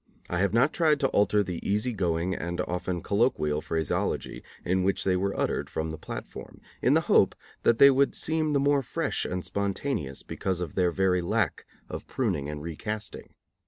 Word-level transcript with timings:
I 0.31 0.39
have 0.39 0.51
not 0.51 0.73
tried 0.73 0.99
to 1.01 1.09
alter 1.09 1.43
the 1.43 1.59
easy 1.63 1.93
going 1.93 2.33
and 2.33 2.59
often 2.61 3.03
colloquial 3.03 3.61
phraseology 3.61 4.41
in 4.65 4.81
which 4.81 5.03
they 5.03 5.15
were 5.15 5.39
uttered 5.39 5.69
from 5.69 5.91
the 5.91 5.97
platform, 5.99 6.59
in 6.81 6.95
the 6.95 7.01
hope 7.01 7.35
that 7.61 7.77
they 7.77 7.91
would 7.91 8.15
seem 8.15 8.53
the 8.53 8.59
more 8.59 8.81
fresh 8.81 9.25
and 9.25 9.45
spontaneous 9.45 10.23
because 10.23 10.59
of 10.59 10.73
their 10.73 10.89
very 10.89 11.21
lack 11.21 11.67
of 11.87 12.07
pruning 12.07 12.49
and 12.49 12.63
recasting. 12.63 13.35